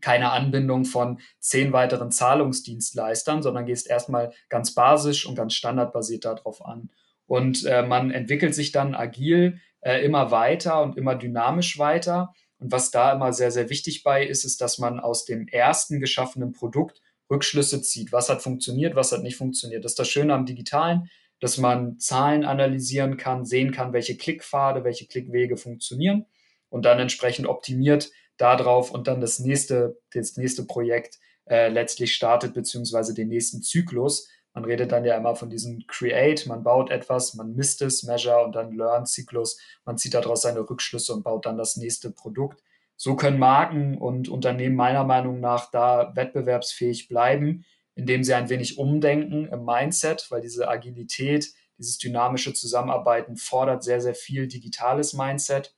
[0.02, 6.62] keine Anbindung von zehn weiteren Zahlungsdienstleistern, sondern gehst erstmal ganz basisch und ganz standardbasiert darauf
[6.62, 6.90] an.
[7.26, 12.34] Und äh, man entwickelt sich dann agil äh, immer weiter und immer dynamisch weiter.
[12.58, 15.98] Und was da immer sehr, sehr wichtig bei ist, ist, dass man aus dem ersten
[15.98, 18.12] geschaffenen Produkt Rückschlüsse zieht.
[18.12, 19.82] Was hat funktioniert, was hat nicht funktioniert.
[19.82, 21.08] Das ist das Schöne am Digitalen,
[21.40, 26.26] dass man Zahlen analysieren kann, sehen kann, welche Klickpfade, welche Klickwege funktionieren
[26.68, 32.54] und dann entsprechend optimiert darauf und dann das nächste, das nächste Projekt äh, letztlich startet,
[32.54, 34.28] beziehungsweise den nächsten Zyklus.
[34.54, 38.44] Man redet dann ja immer von diesem Create, man baut etwas, man misst es, Measure
[38.44, 39.60] und dann Learn-Zyklus.
[39.84, 42.62] Man zieht daraus seine Rückschlüsse und baut dann das nächste Produkt.
[42.96, 47.64] So können Marken und Unternehmen meiner Meinung nach da wettbewerbsfähig bleiben,
[47.98, 54.00] indem sie ein wenig umdenken im Mindset, weil diese Agilität, dieses dynamische Zusammenarbeiten fordert sehr,
[54.00, 55.74] sehr viel digitales Mindset.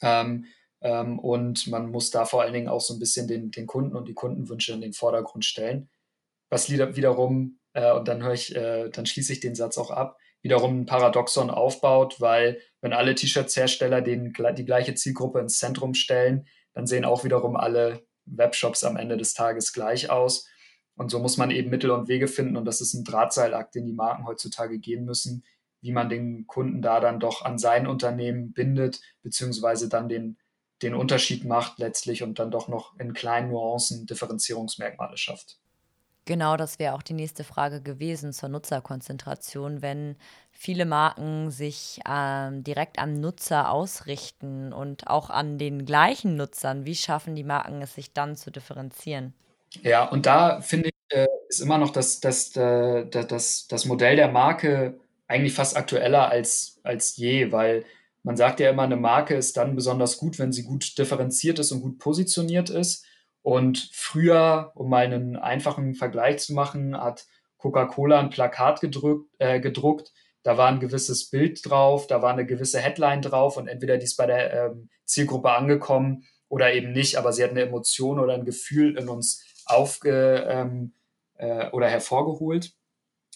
[0.00, 0.46] Ähm,
[0.80, 3.94] ähm, und man muss da vor allen Dingen auch so ein bisschen den, den Kunden
[3.94, 5.90] und die Kundenwünsche in den Vordergrund stellen.
[6.48, 10.16] Was wiederum, äh, und dann höre ich, äh, dann schließe ich den Satz auch ab,
[10.40, 16.86] wiederum ein Paradoxon aufbaut, weil wenn alle T-Shirts-Hersteller die gleiche Zielgruppe ins Zentrum stellen, dann
[16.86, 20.48] sehen auch wiederum alle Webshops am Ende des Tages gleich aus.
[20.96, 22.56] Und so muss man eben Mittel und Wege finden.
[22.56, 25.44] Und das ist ein Drahtseilakt, den die Marken heutzutage gehen müssen,
[25.80, 30.38] wie man den Kunden da dann doch an sein Unternehmen bindet, beziehungsweise dann den,
[30.82, 35.58] den Unterschied macht letztlich und dann doch noch in kleinen Nuancen Differenzierungsmerkmale schafft.
[36.26, 39.82] Genau, das wäre auch die nächste Frage gewesen zur Nutzerkonzentration.
[39.82, 40.16] Wenn
[40.52, 46.94] viele Marken sich ähm, direkt am Nutzer ausrichten und auch an den gleichen Nutzern, wie
[46.94, 49.34] schaffen die Marken es, sich dann zu differenzieren?
[49.82, 54.16] Ja, und da finde ich, äh, ist immer noch das, das, äh, das, das Modell
[54.16, 57.84] der Marke eigentlich fast aktueller als, als je, weil
[58.22, 61.72] man sagt ja immer, eine Marke ist dann besonders gut, wenn sie gut differenziert ist
[61.72, 63.04] und gut positioniert ist.
[63.42, 67.26] Und früher, um mal einen einfachen Vergleich zu machen, hat
[67.58, 70.12] Coca-Cola ein Plakat gedrückt, äh, gedruckt.
[70.42, 74.04] Da war ein gewisses Bild drauf, da war eine gewisse Headline drauf und entweder die
[74.04, 78.34] ist bei der ähm, Zielgruppe angekommen oder eben nicht, aber sie hat eine Emotion oder
[78.34, 80.92] ein Gefühl in uns aufge ähm,
[81.36, 82.74] äh, oder hervorgeholt.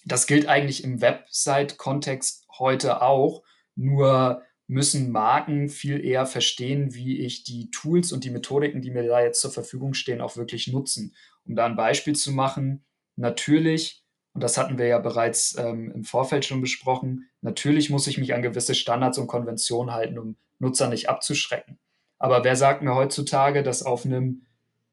[0.05, 3.43] Das gilt eigentlich im Website-Kontext heute auch,
[3.75, 9.03] nur müssen Marken viel eher verstehen, wie ich die Tools und die Methodiken, die mir
[9.03, 11.17] da jetzt zur Verfügung stehen, auch wirklich nutzen.
[11.47, 12.85] Um da ein Beispiel zu machen,
[13.17, 18.19] natürlich, und das hatten wir ja bereits ähm, im Vorfeld schon besprochen, natürlich muss ich
[18.19, 21.79] mich an gewisse Standards und Konventionen halten, um Nutzer nicht abzuschrecken.
[22.19, 24.43] Aber wer sagt mir heutzutage, dass auf einem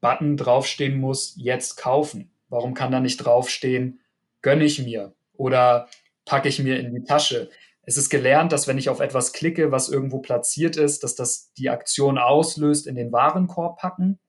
[0.01, 2.31] Button draufstehen muss, jetzt kaufen?
[2.49, 3.99] Warum kann da nicht draufstehen,
[4.41, 5.87] gönne ich mir oder
[6.25, 7.49] packe ich mir in die Tasche?
[7.85, 11.53] es ist gelernt, dass wenn ich auf etwas klicke, was irgendwo platziert ist, dass das
[11.53, 14.19] die Aktion auslöst, in den Warenkorb packen.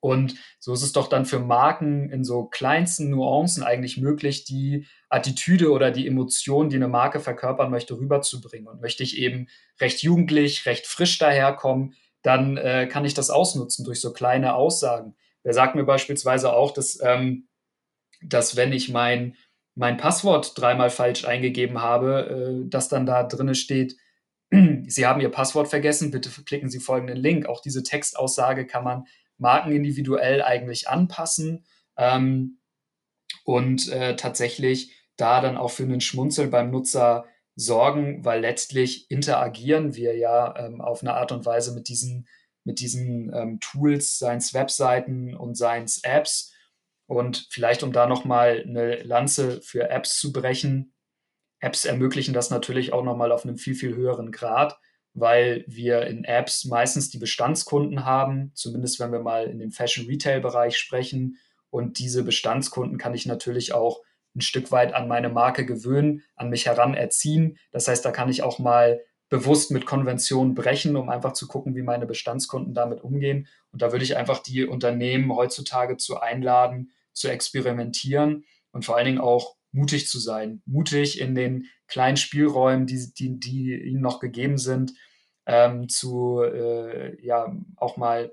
[0.00, 4.86] Und so ist es doch dann für Marken in so kleinsten Nuancen eigentlich möglich, die
[5.08, 8.68] Attitüde oder die Emotion, die eine Marke verkörpern möchte, rüberzubringen.
[8.68, 9.48] Und möchte ich eben
[9.80, 11.94] recht jugendlich, recht frisch daherkommen,
[12.26, 15.14] dann äh, kann ich das ausnutzen durch so kleine Aussagen.
[15.44, 17.46] Wer sagt mir beispielsweise auch, dass, ähm,
[18.20, 19.36] dass wenn ich mein
[19.76, 23.96] mein Passwort dreimal falsch eingegeben habe, äh, dass dann da drinne steht,
[24.86, 27.46] Sie haben Ihr Passwort vergessen, bitte klicken Sie folgenden Link.
[27.46, 29.04] Auch diese Textaussage kann man
[29.38, 31.64] markenindividuell eigentlich anpassen
[31.96, 32.58] ähm,
[33.44, 39.96] und äh, tatsächlich da dann auch für einen Schmunzel beim Nutzer sorgen, weil letztlich interagieren
[39.96, 42.28] wir ja ähm, auf eine Art und Weise mit diesen,
[42.64, 46.52] mit diesen ähm, Tools, seien es Webseiten und seien es Apps
[47.06, 50.92] Und vielleicht, um da nochmal eine Lanze für Apps zu brechen,
[51.60, 54.78] Apps ermöglichen das natürlich auch nochmal auf einem viel, viel höheren Grad,
[55.14, 60.76] weil wir in Apps meistens die Bestandskunden haben, zumindest wenn wir mal in den Fashion-Retail-Bereich
[60.76, 61.38] sprechen.
[61.70, 64.02] Und diese Bestandskunden kann ich natürlich auch
[64.36, 67.58] ein Stück weit an meine Marke gewöhnen, an mich heranerziehen.
[67.72, 71.74] Das heißt, da kann ich auch mal bewusst mit Konventionen brechen, um einfach zu gucken,
[71.74, 73.48] wie meine Bestandskunden damit umgehen.
[73.72, 79.06] Und da würde ich einfach die Unternehmen heutzutage zu einladen, zu experimentieren und vor allen
[79.06, 80.62] Dingen auch mutig zu sein.
[80.64, 84.92] Mutig in den kleinen Spielräumen, die, die, die ihnen noch gegeben sind,
[85.46, 88.32] ähm, zu äh, ja auch mal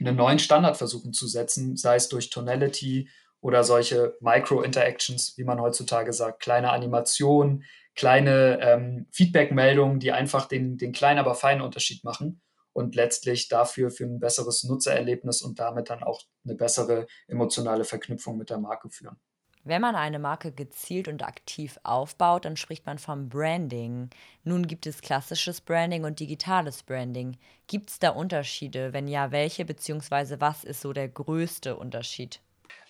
[0.00, 3.08] einen neuen Standard versuchen zu setzen, sei es durch Tonality
[3.40, 10.76] oder solche Micro-Interactions, wie man heutzutage sagt, kleine Animationen, kleine ähm, Feedback-Meldungen, die einfach den,
[10.76, 12.40] den kleinen, aber feinen Unterschied machen
[12.72, 18.36] und letztlich dafür für ein besseres Nutzererlebnis und damit dann auch eine bessere emotionale Verknüpfung
[18.36, 19.16] mit der Marke führen.
[19.64, 24.10] Wenn man eine Marke gezielt und aktiv aufbaut, dann spricht man vom Branding.
[24.44, 27.36] Nun gibt es klassisches Branding und digitales Branding.
[27.66, 28.92] Gibt es da Unterschiede?
[28.92, 32.40] Wenn ja, welche, beziehungsweise was ist so der größte Unterschied?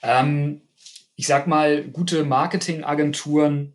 [0.02, 0.62] Ähm,
[1.16, 3.74] ich sag mal, gute Marketingagenturen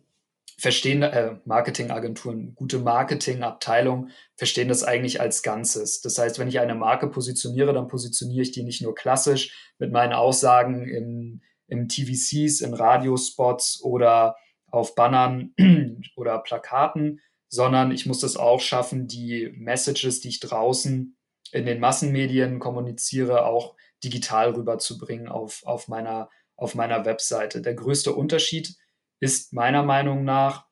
[0.58, 6.02] verstehen, äh, Marketingagenturen, gute Marketingabteilungen verstehen das eigentlich als Ganzes.
[6.02, 9.90] Das heißt, wenn ich eine Marke positioniere, dann positioniere ich die nicht nur klassisch mit
[9.90, 14.36] meinen Aussagen im, im TVCs, in Radiospots oder
[14.70, 15.52] auf Bannern
[16.16, 21.16] oder Plakaten, sondern ich muss das auch schaffen, die Messages, die ich draußen
[21.50, 27.62] in den Massenmedien kommuniziere, auch digital rüberzubringen auf, auf, meiner, auf meiner Webseite.
[27.62, 28.74] Der größte Unterschied
[29.20, 30.66] ist meiner Meinung nach,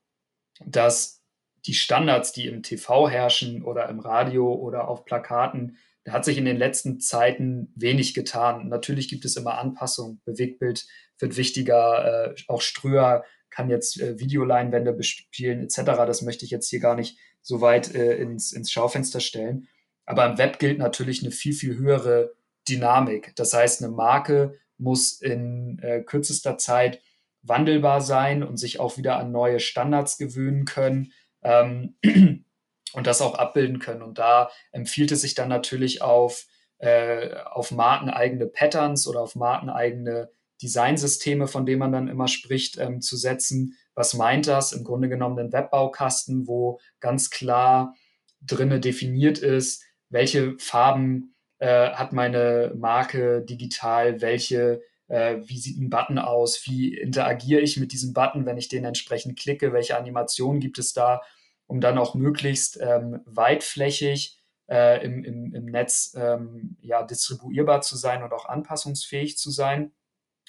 [0.64, 1.22] dass
[1.66, 6.38] die Standards, die im TV herrschen oder im Radio oder auf Plakaten, da hat sich
[6.38, 8.68] in den letzten Zeiten wenig getan.
[8.68, 10.22] Natürlich gibt es immer Anpassungen.
[10.24, 10.86] Bewegtbild
[11.18, 15.82] wird wichtiger, äh, auch Ströer kann jetzt äh, Videoleinwände bespielen etc.
[16.06, 19.68] Das möchte ich jetzt hier gar nicht so weit äh, ins, ins Schaufenster stellen.
[20.06, 22.32] Aber im Web gilt natürlich eine viel, viel höhere
[22.70, 23.34] Dynamik.
[23.36, 27.00] Das heißt, eine Marke muss in äh, kürzester Zeit
[27.42, 31.96] wandelbar sein und sich auch wieder an neue Standards gewöhnen können ähm,
[32.92, 34.02] und das auch abbilden können.
[34.02, 36.46] Und da empfiehlt es sich dann natürlich auf,
[36.78, 40.30] äh, auf markeneigene Patterns oder auf markeneigene
[40.62, 43.76] Designsysteme, von denen man dann immer spricht, ähm, zu setzen.
[43.94, 44.72] Was meint das?
[44.72, 47.94] Im Grunde genommen den Webbaukasten, wo ganz klar
[48.42, 55.90] drinne definiert ist, welche Farben äh, hat meine Marke digital, welche äh, wie sieht ein
[55.90, 60.60] Button aus, wie interagiere ich mit diesem Button, wenn ich den entsprechend klicke, welche Animationen
[60.60, 61.22] gibt es da,
[61.66, 67.96] um dann auch möglichst ähm, weitflächig äh, im, im, im Netz ähm, ja, distribuierbar zu
[67.96, 69.92] sein und auch anpassungsfähig zu sein,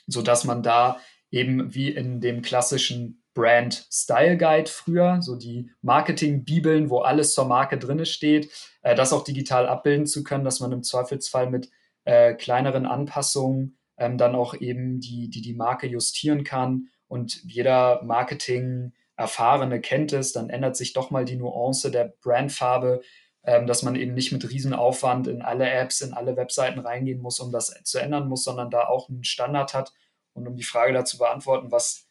[0.05, 0.99] sodass man da
[1.31, 7.45] eben wie in dem klassischen Brand Style Guide früher, so die Marketing-Bibeln, wo alles zur
[7.45, 11.69] Marke drinne steht, äh, das auch digital abbilden zu können, dass man im Zweifelsfall mit
[12.03, 16.89] äh, kleineren Anpassungen ähm, dann auch eben die, die die Marke justieren kann.
[17.07, 23.01] Und jeder Marketing-Erfahrene kennt es, dann ändert sich doch mal die Nuance der Brandfarbe,
[23.43, 27.39] ähm, dass man eben nicht mit Riesenaufwand in alle Apps, in alle Webseiten reingehen muss,
[27.39, 29.93] um das zu ändern muss, sondern da auch einen Standard hat.
[30.33, 32.07] Und um die Frage dazu beantworten, was,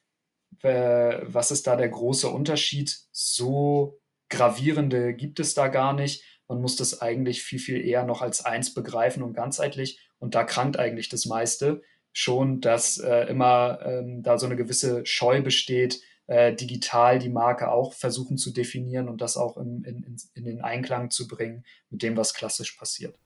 [0.62, 2.96] was ist da der große Unterschied?
[3.12, 6.24] So gravierende gibt es da gar nicht.
[6.48, 10.00] Man muss das eigentlich viel, viel eher noch als eins begreifen und ganzheitlich.
[10.18, 15.06] Und da krankt eigentlich das meiste schon, dass äh, immer ähm, da so eine gewisse
[15.06, 20.16] Scheu besteht, äh, digital die Marke auch versuchen zu definieren und das auch in, in,
[20.34, 23.16] in den Einklang zu bringen mit dem, was klassisch passiert.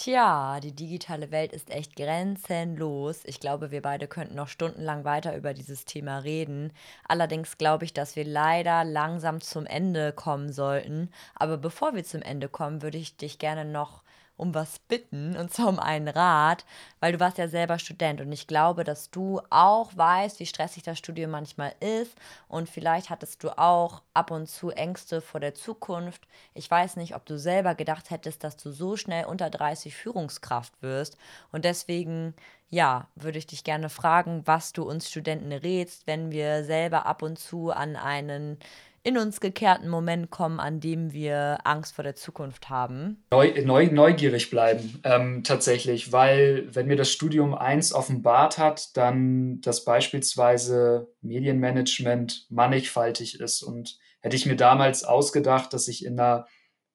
[0.00, 3.22] Tja, die digitale Welt ist echt grenzenlos.
[3.24, 6.72] Ich glaube, wir beide könnten noch stundenlang weiter über dieses Thema reden.
[7.08, 11.10] Allerdings glaube ich, dass wir leider langsam zum Ende kommen sollten.
[11.34, 14.04] Aber bevor wir zum Ende kommen, würde ich dich gerne noch
[14.38, 16.64] um was bitten, und zwar um einen Rat,
[17.00, 18.22] weil du warst ja selber Student.
[18.22, 22.16] Und ich glaube, dass du auch weißt, wie stressig das Studium manchmal ist.
[22.48, 26.26] Und vielleicht hattest du auch ab und zu Ängste vor der Zukunft.
[26.54, 30.72] Ich weiß nicht, ob du selber gedacht hättest, dass du so schnell unter 30 Führungskraft
[30.80, 31.18] wirst.
[31.52, 32.34] Und deswegen
[32.70, 37.22] ja, würde ich dich gerne fragen, was du uns Studenten rätst, wenn wir selber ab
[37.22, 38.58] und zu an einen
[39.02, 43.24] in uns gekehrten Moment kommen, an dem wir Angst vor der Zukunft haben?
[43.30, 49.60] Neu, neu, neugierig bleiben, ähm, tatsächlich, weil wenn mir das Studium eins offenbart hat, dann
[49.60, 53.62] dass beispielsweise Medienmanagement mannigfaltig ist.
[53.62, 56.46] Und hätte ich mir damals ausgedacht, dass ich in einer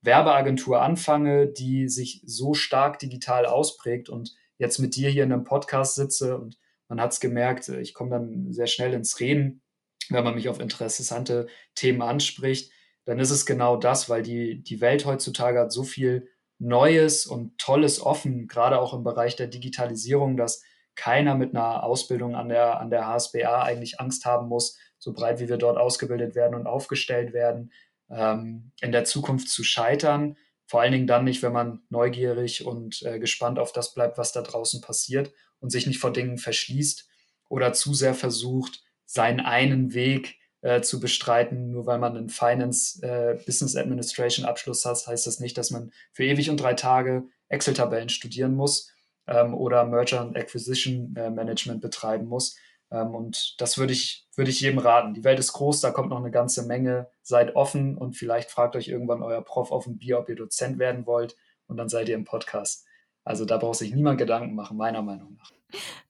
[0.01, 5.45] Werbeagentur anfange, die sich so stark digital ausprägt und jetzt mit dir hier in einem
[5.45, 6.57] Podcast sitze und
[6.89, 9.62] Man hat es gemerkt, ich komme dann sehr schnell ins Reden,
[10.09, 12.71] wenn man mich auf interessante Themen anspricht.
[13.05, 16.29] Dann ist es genau das, weil die, die Welt heutzutage hat so viel
[16.59, 20.63] Neues und Tolles offen, gerade auch im Bereich der Digitalisierung, dass
[20.95, 25.39] keiner mit einer Ausbildung an der, an der HSBA eigentlich Angst haben muss, so breit
[25.39, 27.71] wie wir dort ausgebildet werden und aufgestellt werden,
[28.09, 30.37] ähm, in der Zukunft zu scheitern.
[30.65, 34.31] Vor allen Dingen dann nicht, wenn man neugierig und äh, gespannt auf das bleibt, was
[34.31, 37.09] da draußen passiert und sich nicht vor Dingen verschließt
[37.49, 41.69] oder zu sehr versucht, seinen einen Weg äh, zu bestreiten.
[41.71, 45.91] Nur weil man einen Finance äh, Business Administration Abschluss hat, heißt das nicht, dass man
[46.11, 48.91] für ewig und drei Tage Excel-Tabellen studieren muss
[49.27, 52.57] ähm, oder Merger and Acquisition äh, Management betreiben muss.
[52.91, 55.13] Ähm, und das würde ich, würde ich jedem raten.
[55.13, 57.09] Die Welt ist groß, da kommt noch eine ganze Menge.
[57.21, 60.79] Seid offen und vielleicht fragt euch irgendwann euer Prof auf dem Bier, ob ihr Dozent
[60.79, 61.35] werden wollt
[61.67, 62.85] und dann seid ihr im Podcast.
[63.23, 65.51] Also da braucht sich niemand Gedanken machen, meiner Meinung nach.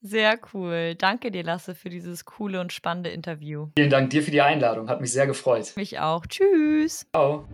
[0.02, 0.96] Sehr cool.
[0.96, 3.68] Danke dir, Lasse, für dieses coole und spannende Interview.
[3.78, 4.90] Vielen Dank dir für die Einladung.
[4.90, 5.74] Hat mich sehr gefreut.
[5.76, 6.26] Mich auch.
[6.26, 7.06] Tschüss.
[7.12, 7.48] Ciao.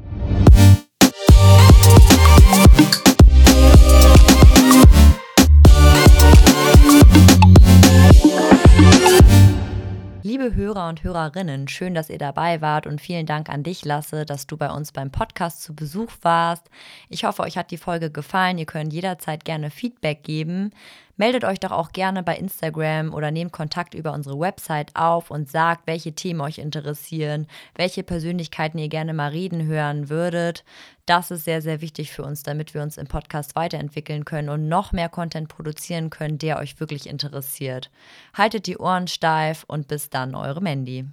[10.22, 14.26] Liebe Hörer und Hörerinnen, schön, dass ihr dabei wart und vielen Dank an dich, Lasse,
[14.26, 16.70] dass du bei uns beim Podcast zu Besuch warst.
[17.10, 18.58] Ich hoffe, euch hat die Folge gefallen.
[18.58, 20.72] Ihr könnt jederzeit gerne Feedback geben.
[21.20, 25.52] Meldet euch doch auch gerne bei Instagram oder nehmt Kontakt über unsere Website auf und
[25.52, 27.46] sagt, welche Themen euch interessieren,
[27.76, 30.64] welche Persönlichkeiten ihr gerne mal reden hören würdet.
[31.06, 34.70] Das ist sehr, sehr wichtig für uns, damit wir uns im Podcast weiterentwickeln können und
[34.70, 37.92] noch mehr Content produzieren können, der euch wirklich interessiert.
[38.34, 41.06] Haltet die Ohren steif und bis dann, eure Mandy.